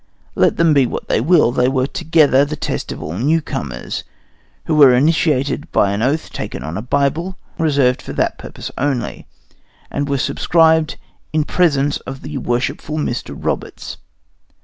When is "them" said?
0.57-0.73